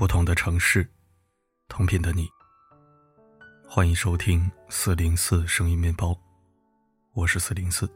[0.00, 0.88] 不同的城市，
[1.68, 2.26] 同频的你。
[3.68, 6.18] 欢迎收听四零四声音面包，
[7.12, 7.86] 我是四零四。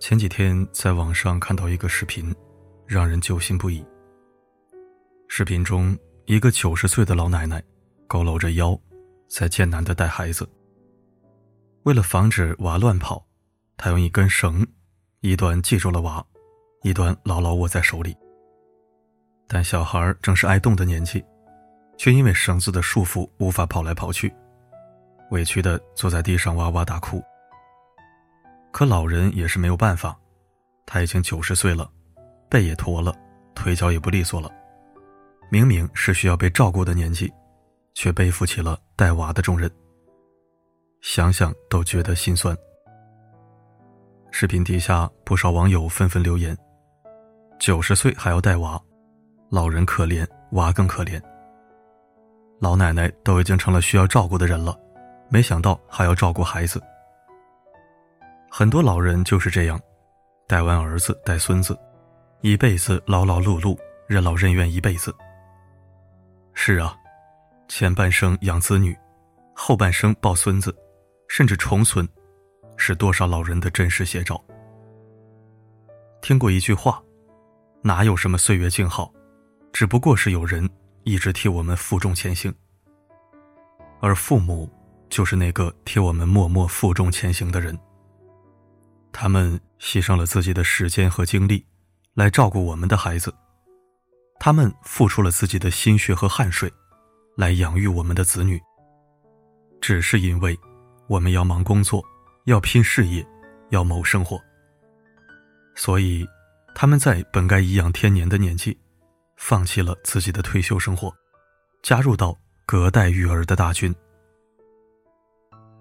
[0.00, 2.34] 前几天在网上看到一个视频，
[2.86, 3.84] 让人揪心不已。
[5.28, 7.62] 视频中，一个九十岁的老奶奶
[8.08, 8.74] 佝偻着腰，
[9.28, 10.48] 在艰难的带孩子。
[11.82, 13.22] 为了防止娃乱跑，
[13.76, 14.66] 她用一根绳，
[15.20, 16.24] 一端系住了娃，
[16.80, 18.16] 一端牢牢握在手里。
[19.52, 21.22] 但小孩正是爱动的年纪，
[21.98, 24.34] 却因为绳子的束缚无法跑来跑去，
[25.30, 27.22] 委屈的坐在地上哇哇大哭。
[28.72, 30.18] 可老人也是没有办法，
[30.86, 31.86] 他已经九十岁了，
[32.48, 33.14] 背也驼了，
[33.54, 34.50] 腿脚也不利索了，
[35.50, 37.30] 明明是需要被照顾的年纪，
[37.92, 39.70] 却背负起了带娃的重任。
[41.02, 42.56] 想想都觉得心酸。
[44.30, 46.56] 视频底下不少网友纷纷留言
[47.60, 48.82] ：“九十岁还要带娃。”
[49.52, 51.20] 老人可怜，娃更可怜。
[52.58, 54.74] 老奶奶都已经成了需要照顾的人了，
[55.28, 56.82] 没想到还要照顾孩子。
[58.50, 59.78] 很多老人就是这样，
[60.48, 61.78] 带完儿子带孙子，
[62.40, 65.14] 一辈子劳劳碌碌，任劳任怨一辈子。
[66.54, 66.96] 是啊，
[67.68, 68.96] 前半生养子女，
[69.54, 70.74] 后半生抱孙子，
[71.28, 72.08] 甚至重孙，
[72.78, 74.42] 是多少老人的真实写照。
[76.22, 77.02] 听过一句话，
[77.82, 79.12] 哪有什么岁月静好？
[79.72, 80.68] 只不过是有人
[81.04, 82.54] 一直替我们负重前行，
[84.00, 84.70] 而父母
[85.08, 87.76] 就是那个替我们默默负重前行的人。
[89.12, 91.64] 他们牺牲了自己的时间和精力
[92.14, 93.34] 来照顾我们的孩子，
[94.38, 96.72] 他们付出了自己的心血和汗水
[97.36, 98.60] 来养育我们的子女。
[99.80, 100.58] 只是因为
[101.08, 102.04] 我们要忙工作，
[102.44, 103.26] 要拼事业，
[103.70, 104.40] 要谋生活，
[105.74, 106.26] 所以
[106.74, 108.78] 他们在本该颐养天年的年纪。
[109.44, 111.12] 放弃了自己的退休生活，
[111.82, 113.92] 加入到隔代育儿的大军。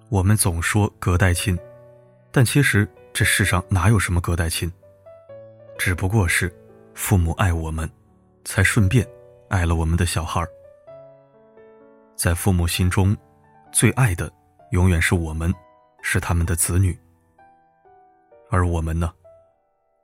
[0.10, 1.56] 我们总说隔代亲，
[2.32, 4.70] 但其实这世上哪有什么隔代亲？
[5.78, 6.52] 只不过是
[6.96, 7.88] 父母爱我们，
[8.44, 9.08] 才顺便
[9.48, 10.44] 爱了我们的小孩。
[12.16, 13.16] 在父母心中，
[13.72, 14.30] 最爱的
[14.72, 15.54] 永远是我们，
[16.02, 16.98] 是他们的子女。
[18.50, 19.14] 而我们呢，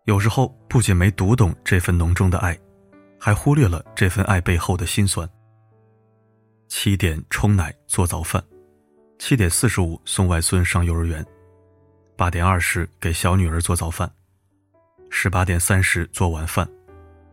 [0.04, 2.56] 有时候不仅没读懂这份浓重的爱。
[3.20, 5.28] 还忽略了这份爱背后的辛酸。
[6.68, 8.44] 七点冲奶做早饭，
[9.18, 11.26] 七点四十五送外孙上幼儿园，
[12.16, 14.12] 八点二十给小女儿做早饭，
[15.10, 16.70] 十八点三十做晚饭，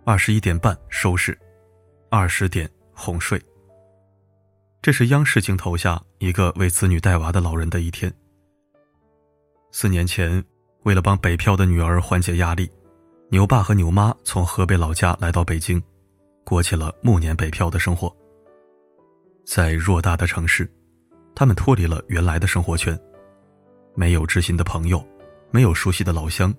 [0.05, 1.37] 二十一点半收拾，
[2.11, 3.41] 二十点哄睡。
[4.81, 8.12] 这是央视镜头下一个为子女带娃的老人的一天。
[9.73, 10.44] 四年前，
[10.84, 12.71] 为了帮北漂的女儿缓解压力。
[13.34, 15.83] 牛爸和牛妈从河北老家来到北京，
[16.45, 18.09] 过起了暮年北漂的生活。
[19.45, 20.72] 在偌大的城市，
[21.34, 22.97] 他们脱离了原来的生活圈，
[23.97, 25.05] 没有知心的朋友，
[25.50, 26.55] 没有熟悉的老乡，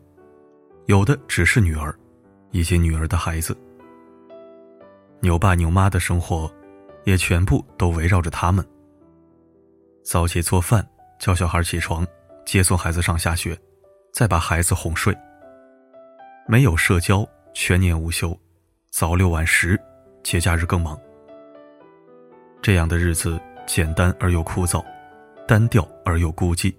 [0.87, 1.97] 有的只是女儿，
[2.51, 3.57] 以及女儿的孩子。
[5.21, 6.53] 牛爸牛妈的生活，
[7.05, 8.67] 也全部都围绕着他们。
[10.03, 10.85] 早起做饭，
[11.21, 12.05] 叫小孩起床，
[12.45, 13.57] 接送孩子上下学，
[14.11, 15.17] 再把孩子哄睡。
[16.47, 18.39] 没有社交，全年无休，
[18.91, 19.79] 早六晚十，
[20.23, 20.95] 节假日更忙。
[22.61, 24.85] 这样的日子简单而又枯燥，
[25.47, 26.71] 单调而又孤寂。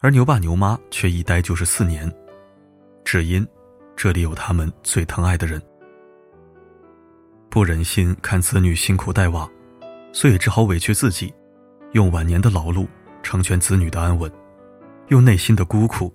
[0.00, 2.12] 而牛爸牛妈却一待就是四年，
[3.04, 3.46] 只因
[3.94, 5.62] 这里有他们最疼爱的人。
[7.48, 9.48] 不忍心看子女辛苦带娃，
[10.12, 11.32] 所以只好委屈自己，
[11.92, 12.84] 用晚年的劳碌
[13.22, 14.28] 成全子女的安稳，
[15.06, 16.12] 用内心的孤苦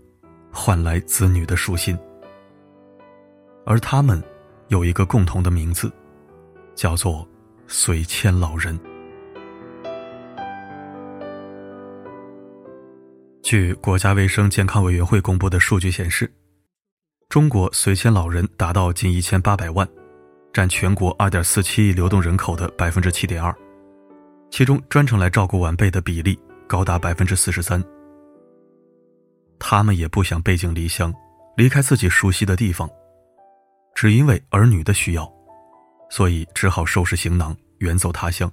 [0.52, 1.98] 换来子女的舒心。
[3.66, 4.22] 而他们
[4.68, 5.92] 有一个共同的名字，
[6.76, 7.28] 叫做
[7.68, 8.80] “随迁老人”。
[13.42, 16.32] 据国家卫生健康委员会公布的数据显示，
[17.28, 19.88] 中国随迁老人达到近一千八百万，
[20.54, 23.54] 占全国二点四七亿流动人口的百分之七点二，
[24.52, 27.84] 其中专程来照顾晚辈的比例高达百分之四十三。
[29.58, 31.12] 他们也不想背井离乡，
[31.58, 32.88] 离开自己熟悉的地方。
[33.96, 35.32] 只因为儿女的需要，
[36.10, 38.52] 所以只好收拾行囊远走他乡。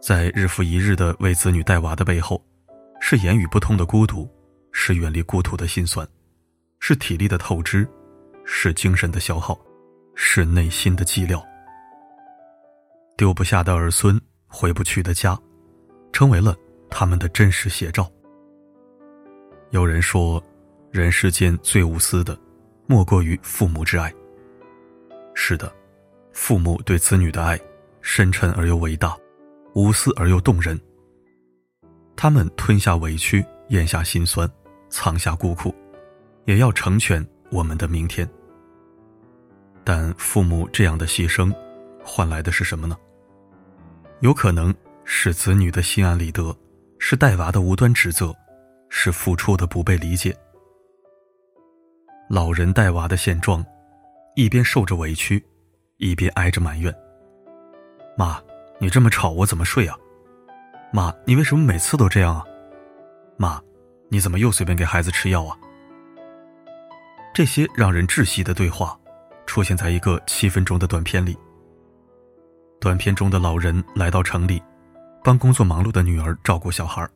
[0.00, 2.40] 在日复一日的为子女带娃的背后，
[3.00, 4.30] 是言语不通的孤独，
[4.70, 6.06] 是远离故土的心酸，
[6.78, 7.86] 是体力的透支，
[8.44, 9.60] 是精神的消耗，
[10.14, 11.44] 是内心的寂寥。
[13.16, 15.36] 丢不下的儿孙，回不去的家，
[16.12, 16.56] 成为了
[16.88, 18.08] 他们的真实写照。
[19.70, 20.40] 有人说，
[20.92, 22.38] 人世间最无私的。
[22.86, 24.12] 莫过于父母之爱。
[25.34, 25.72] 是的，
[26.32, 27.58] 父母对子女的爱，
[28.00, 29.16] 深沉而又伟大，
[29.74, 30.78] 无私而又动人。
[32.16, 34.50] 他们吞下委屈，咽下心酸，
[34.90, 35.74] 藏下孤苦，
[36.44, 38.28] 也要成全我们的明天。
[39.82, 41.52] 但父母这样的牺牲，
[42.04, 42.96] 换来的是什么呢？
[44.20, 44.72] 有可能
[45.04, 46.56] 是子女的心安理得，
[46.98, 48.32] 是带娃的无端指责，
[48.88, 50.36] 是付出的不被理解。
[52.32, 53.62] 老人带娃的现状，
[54.36, 55.44] 一边受着委屈，
[55.98, 56.90] 一边挨着埋怨
[58.16, 58.40] ：“妈，
[58.78, 59.94] 你这么吵，我怎么睡啊？
[60.94, 62.42] 妈，你为什么每次都这样啊？
[63.36, 63.60] 妈，
[64.08, 65.54] 你怎么又随便给孩子吃药啊？”
[67.34, 68.98] 这些让人窒息的对话。
[69.44, 71.36] 出现在一个七分钟的短片里。
[72.80, 74.62] 短片中的老人来到城里，
[75.22, 77.06] 帮工作忙碌的女儿照顾小孩。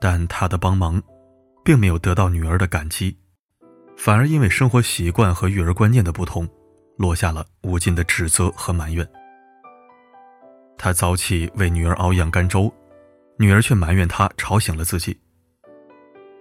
[0.00, 1.02] 但他的帮忙，
[1.62, 3.14] 并没有得到女儿的感激，
[3.96, 6.48] 反而因为生活习惯和育儿观念的不同，
[6.96, 9.08] 落下了无尽的指责和埋怨。
[10.76, 12.72] 他早起为女儿熬养肝粥，
[13.38, 15.18] 女儿却埋怨他吵醒了自己。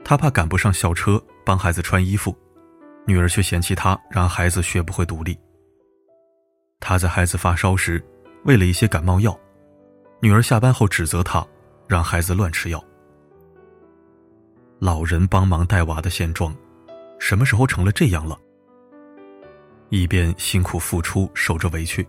[0.04, 2.36] 他怕赶不上校车，帮孩子穿衣服。
[3.06, 5.38] 女儿却嫌弃他，让孩子学不会独立。
[6.80, 8.04] 他在孩子发烧时，
[8.46, 9.38] 喂了一些感冒药，
[10.22, 11.46] 女儿下班后指责他，
[11.88, 12.84] 让孩子乱吃药。
[14.80, 16.54] 老人帮忙带娃的现状，
[17.26, 18.38] 什么时候成了这样了？
[19.88, 22.06] 一边辛苦付出，受着委屈，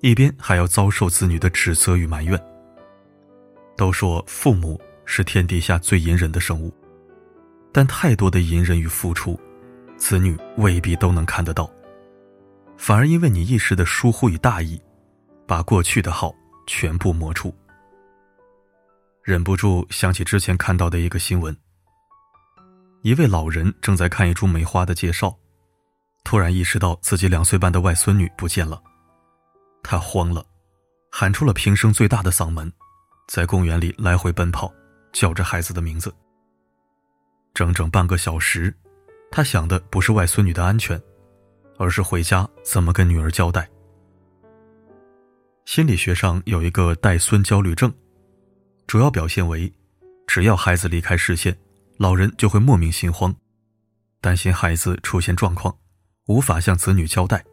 [0.00, 2.40] 一边还要遭受子女的指责与埋怨。
[3.76, 6.72] 都说父母是天底下最隐忍的生物，
[7.72, 9.36] 但太多的隐忍与付出。
[9.96, 11.68] 子女未必都能看得到，
[12.76, 14.80] 反而因为你一时的疏忽与大意，
[15.48, 16.32] 把过去的好
[16.64, 17.52] 全部抹除。
[19.24, 21.54] 忍不住想起之前看到的一个新闻：
[23.02, 25.36] 一位老人正在看一株梅花的介绍，
[26.24, 28.82] 突然意识到自己两岁半的外孙女不见了，
[29.82, 30.44] 他慌了，
[31.10, 32.72] 喊出了平生最大的嗓门，
[33.28, 34.72] 在公园里来回奔跑，
[35.12, 36.14] 叫着孩子的名字。
[37.54, 38.74] 整整半个小时。
[39.30, 40.98] 他想的不是外孙女的安全，
[41.76, 43.68] 而是回家怎么跟女儿交代。
[45.66, 47.92] 心理学上有一个带孙焦虑症，
[48.86, 49.70] 主要表现为，
[50.26, 51.54] 只要孩子离开视线，
[51.98, 53.34] 老人就会莫名心慌，
[54.20, 55.76] 担心孩子出现状况，
[56.28, 57.44] 无法向子女交代。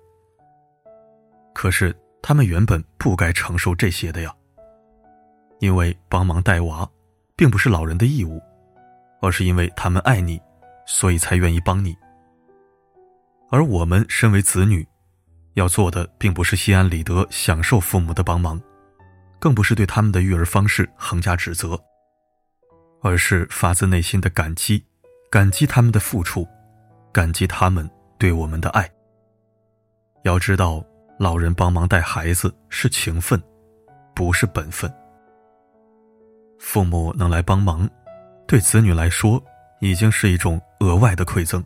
[1.54, 4.34] 可是他们原本不该承受这些的呀，
[5.60, 6.90] 因为帮忙带娃，
[7.36, 8.42] 并不是老人的义务，
[9.22, 10.42] 而是因为他们爱你。
[10.88, 11.98] 所以才愿意帮你，
[13.50, 14.88] 而我们身为子女，
[15.56, 18.62] 要做的并不是心安理得享受父母的帮忙，
[19.40, 21.76] 更不是对他们的育儿方式横加指责，
[23.06, 24.84] 而是发自内心的感激，
[25.30, 26.48] 感激他们的付出，
[27.14, 27.88] 感激他们
[28.18, 28.92] 对我们的爱。
[30.24, 30.84] 要知道，
[31.20, 33.40] 老人帮忙带孩子是情分，
[34.16, 34.92] 不是本分。
[36.58, 37.88] 父母能来帮忙，
[38.48, 39.40] 对子女来说。
[39.82, 41.64] 已经是一种额外的馈赠，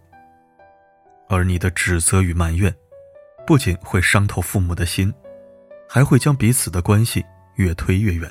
[1.29, 2.73] 而你的指责与埋怨，
[3.45, 5.13] 不仅会伤透父母的心，
[5.87, 7.23] 还会将彼此的关系
[7.55, 8.29] 越推越远。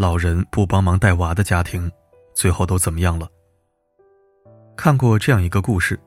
[0.00, 1.92] 老人不帮忙带娃的家庭，
[2.32, 3.28] 最后都怎么样了？
[4.74, 6.00] 看过这样一个故事，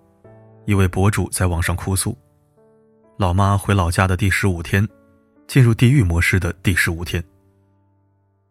[0.66, 2.18] 一位博主在网上哭诉：
[3.20, 4.84] 老妈回老家的第十五天，
[5.46, 7.24] 进入地狱模式的第十五天。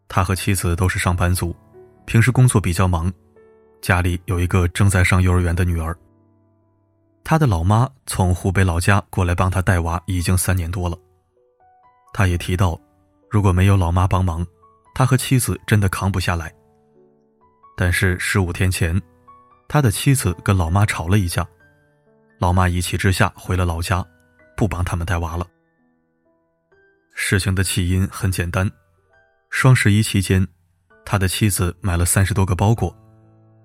[0.06, 1.52] 他和妻子都是上班族，
[2.06, 3.12] 平时工作比较忙。
[3.80, 5.92] 家里有一个正在上幼儿园的女儿。
[7.24, 10.96] 他的老妈从湖北老家过来帮他带娃已经三年多了。
[12.14, 12.80] 他也提到，
[13.28, 14.46] 如果没有老妈帮忙，
[14.94, 16.52] 他和妻子真的扛不下来。
[17.76, 19.00] 但是十五天前，
[19.68, 21.46] 他的妻子跟老妈吵了一架，
[22.38, 24.04] 老妈一气之下回了老家，
[24.56, 25.46] 不帮他们带娃了。
[27.14, 28.70] 事情的起因很简单，
[29.50, 30.46] 双十一期间，
[31.04, 32.94] 他的妻子买了三十多个包裹。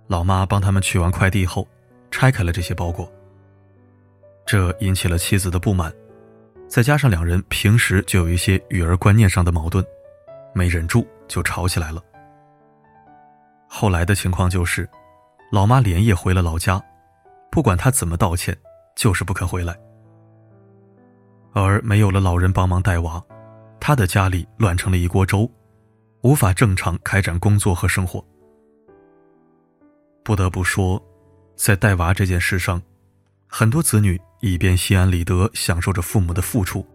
[0.08, 1.68] 老妈帮他们取完快递后，
[2.10, 3.12] 拆开了这些包裹。
[4.46, 5.94] 这引起了妻子的不满，
[6.70, 9.86] 再加上两人平时就有一些育儿观念上的矛盾，
[10.54, 12.02] 没忍住就吵起来了。
[13.68, 14.90] 后来的情况就是，
[15.52, 16.82] 老妈连夜回了老家，
[17.52, 18.58] 不管他怎么道歉，
[18.96, 19.78] 就是不肯回来。
[21.54, 23.22] 而没有了老人帮忙带娃，
[23.80, 25.50] 他的家里乱成了一锅粥，
[26.22, 28.24] 无法正常开展工作和生活。
[30.24, 31.02] 不得不说，
[31.56, 32.82] 在带娃这件事上，
[33.48, 36.86] 很多子女一边心安理得享受着父母的付出，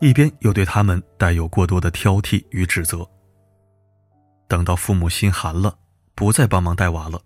[0.00, 3.08] 一边又对他们带有过多的挑剔与指责。
[4.48, 5.78] 等到父母心寒了，
[6.14, 7.20] 不再帮忙带娃了，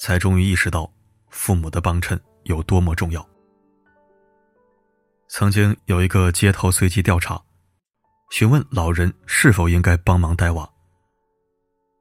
[0.00, 0.90] 才终于意识到
[1.28, 3.26] 父母的帮衬有多么重要。
[5.28, 7.38] 曾经有一个街头随机调查，
[8.30, 10.68] 询问老人是否应该帮忙带娃。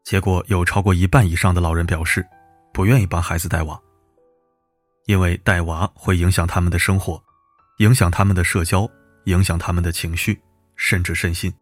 [0.05, 2.25] 结果有超过一半以上的老人表示，
[2.73, 3.77] 不愿意帮孩子带娃，
[5.07, 7.21] 因为带娃会影响他们的生活，
[7.79, 8.89] 影响他们的社交，
[9.25, 10.41] 影响他们的情绪，
[10.77, 11.53] 甚至身心。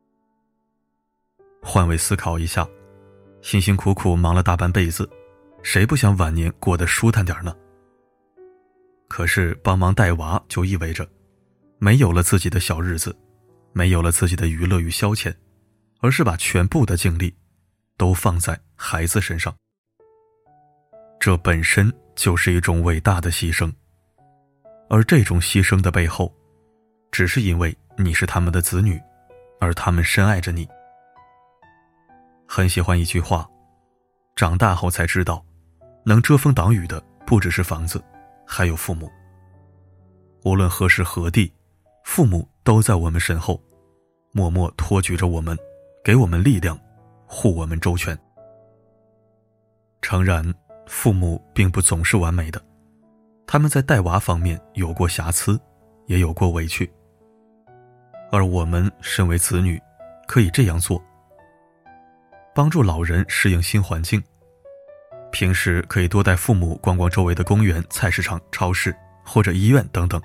[1.67, 2.65] 换位思考一下，
[3.41, 5.09] 辛辛苦苦忙了大半辈子，
[5.63, 7.53] 谁不想晚年过得舒坦点呢？
[9.07, 11.05] 可是帮忙带娃就意味着，
[11.79, 13.17] 没有了自己的小日子，
[13.73, 15.33] 没有了自己的娱乐与消遣，
[16.01, 17.35] 而是把全部的精力，
[17.97, 19.53] 都放在孩子身上。
[21.19, 23.73] 这本身就是一种伟大的牺牲，
[24.87, 26.31] 而这种牺牲的背后，
[27.11, 29.01] 只是因为你是他们的子女，
[29.59, 30.67] 而他们深爱着你。
[32.47, 33.49] 很喜欢一句话
[34.35, 35.43] ：“长大后才知道，
[36.05, 38.01] 能遮风挡雨的不只是房子，
[38.45, 39.09] 还有父母。
[40.43, 41.51] 无论何时何地，
[42.03, 43.61] 父母都在我们身后，
[44.31, 45.57] 默默托举着我们，
[46.03, 46.79] 给我们力量，
[47.25, 48.17] 护我们周全。
[50.01, 50.53] 诚然，
[50.85, 52.63] 父母并不总是完美的，
[53.47, 55.59] 他们在带娃方面有过瑕疵，
[56.05, 56.89] 也有过委屈。
[58.31, 59.81] 而我们身为子女，
[60.27, 61.03] 可以这样做。”
[62.55, 64.23] 帮助老人适应新环境，
[65.29, 68.95] 平时可以多带父母逛逛周围的公园、菜市场、超市
[69.25, 70.21] 或者医院等等，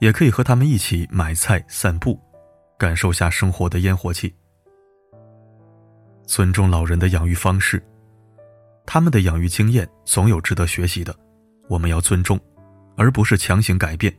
[0.00, 2.20] 也可以和他们一起买菜、散步，
[2.78, 4.34] 感受下生活的烟火气。
[6.26, 7.82] 尊重老人的养育方式，
[8.84, 11.16] 他们的养育经验总有值得学习的，
[11.70, 12.38] 我们要尊重，
[12.98, 14.14] 而不是强行改变。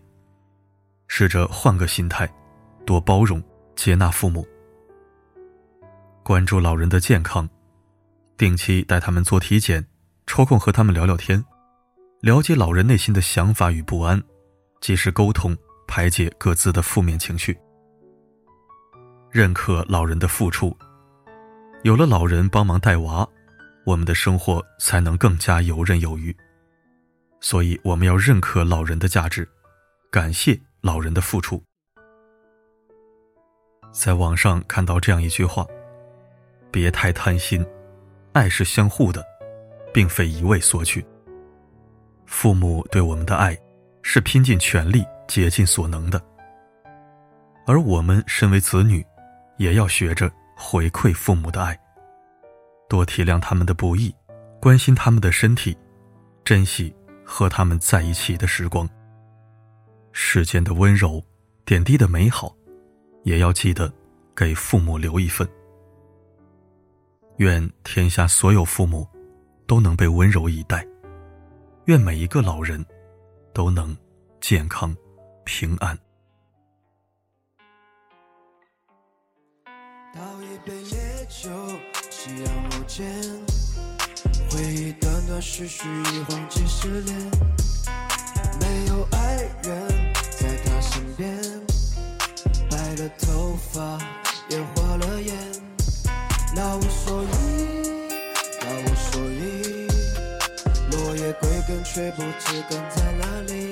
[1.08, 2.28] 试着换个心态，
[2.84, 3.40] 多包容、
[3.76, 4.44] 接纳父母。
[6.24, 7.50] 关注老人的健康，
[8.38, 9.86] 定期带他们做体检，
[10.28, 11.44] 抽空和他们聊聊天，
[12.22, 14.22] 了解老人内心的想法与不安，
[14.82, 17.58] 及时沟通，排解各自的负面情绪。
[19.32, 20.78] 认可老人的付出，
[21.82, 23.28] 有了老人帮忙带娃，
[23.84, 26.36] 我们的生活才能更加游刃有余。
[27.40, 29.50] 所以，我们要认可老人的价值，
[30.12, 31.62] 感谢老人的付出。
[33.92, 35.66] 在网上看到这样一句话。
[36.72, 37.66] 别太贪心，
[38.32, 39.24] 爱是相互的，
[39.94, 41.06] 并非一味索取。
[42.26, 43.58] 父母对我们的爱，
[44.02, 46.22] 是拼尽全力、竭尽所能的，
[47.68, 49.06] 而我们身为子女，
[49.58, 51.78] 也要学着回馈父母的爱，
[52.88, 54.16] 多体谅他们的不易，
[54.62, 55.78] 关心他们的身体，
[56.46, 58.88] 珍惜和他们在一起的时光。
[60.14, 61.22] 世间的温柔，
[61.66, 62.56] 点滴的美好，
[63.24, 63.92] 也要记得
[64.34, 65.46] 给父母留一份。
[67.42, 69.08] 愿天下所有父母
[69.66, 70.86] 都能被温柔以待，
[71.86, 72.86] 愿每一个老人
[73.52, 73.98] 都能
[74.40, 74.96] 健康
[75.44, 75.98] 平安。
[80.14, 81.50] 倒一杯烈酒，
[82.12, 83.12] 夕阳后见，
[84.52, 87.32] 回忆断断续续，一晃几十年，
[88.60, 91.36] 没有爱人，在他身边，
[92.70, 93.98] 白了头发，
[94.48, 95.51] 也花了眼。
[96.54, 97.28] 那无所依，
[98.60, 99.88] 那无所依，
[100.92, 103.72] 落叶归根却不知根在哪里。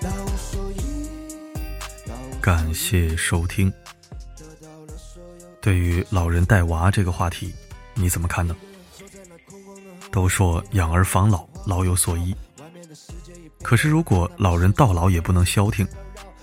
[0.00, 0.80] 那无所以。
[2.40, 3.70] 感谢收听。
[5.60, 7.54] 对于老人带娃这个话题，
[7.92, 8.56] 你怎么看呢？
[10.10, 12.34] 都说养儿防老，老有所依。
[13.62, 15.86] 可是如果老人到老也不能消停，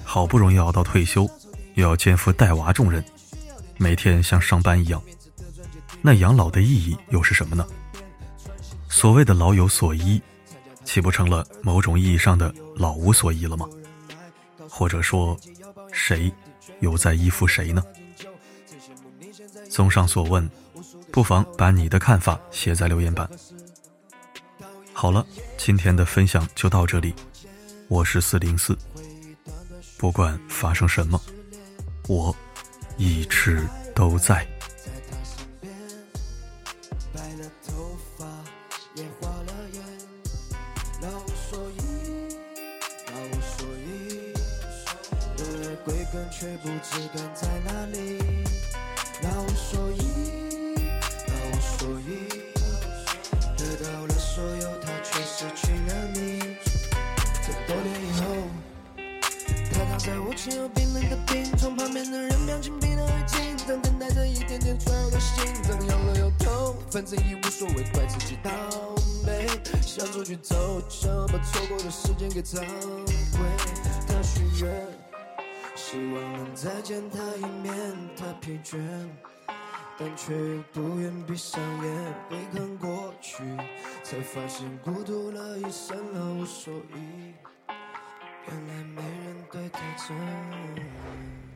[0.04, 1.28] 好不容易熬到退休，
[1.74, 3.04] 又要肩负带娃重任，
[3.78, 5.02] 每天像上班一样。
[6.06, 7.66] 那养老的意义又是什么呢？
[8.90, 10.22] 所谓的老有所依，
[10.84, 13.66] 岂不成了某种意义上的老无所依了吗？
[14.70, 15.40] 或者说，
[15.94, 16.30] 谁
[16.82, 17.82] 又在依附谁呢？
[19.70, 20.48] 综上所问，
[21.10, 23.30] 不妨把你的看法写在留言板。
[24.92, 25.26] 好了，
[25.58, 27.16] 今天的分享就到这里，
[27.88, 28.78] 我是四零四。
[29.98, 31.20] 不管发生什么，
[32.10, 32.36] 我
[32.98, 34.46] 一直都在。
[41.54, 41.80] 所以，
[43.06, 44.34] 那无所谓。
[45.38, 48.18] 落叶归根却不知根在哪里，
[49.22, 50.02] 那无所以，
[51.28, 52.10] 那无所以，
[53.56, 56.58] 得到了所有，他却失去了你。
[57.46, 58.26] 这么多年以后，
[59.74, 68.83] 他躺在无情又冰冷的病床，旁边的人表情变得很紧张，等待着一点点脆弱的心脏，有了又痛，反正已无所谓，怪自己倒霉，
[70.04, 72.68] 想出去走，想把错过的时间给找回，
[74.06, 74.86] 他许愿。
[75.76, 77.74] 希望能再见他一面，
[78.18, 78.78] 他疲倦，
[79.98, 82.14] 但却又不愿闭上眼。
[82.30, 83.46] 回看过去，
[84.04, 87.34] 才发现孤独了一生了无所依。
[88.48, 91.53] 原来没人对他真。